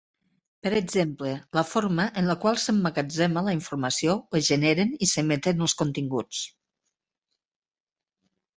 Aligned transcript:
Per 0.67 0.69
exemple, 0.77 1.33
la 1.57 1.63
forma 1.71 2.07
en 2.21 2.29
la 2.29 2.35
qual 2.45 2.57
s'emmagatzema 2.63 3.45
la 3.49 3.55
informació 3.57 4.17
o 4.19 4.39
es 4.41 4.49
generen 4.49 4.97
i 5.07 5.11
s'emeten 5.13 5.63
els 5.67 5.79
continguts. 5.85 6.43